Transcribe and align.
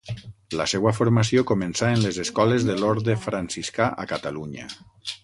La 0.59 0.65
seua 0.71 0.93
formació 0.99 1.43
començà 1.51 1.91
en 1.97 2.01
les 2.05 2.19
escoles 2.23 2.65
de 2.71 2.79
l'orde 2.81 3.19
franciscà 3.27 3.91
a 4.05 4.07
Catalunya. 4.15 4.71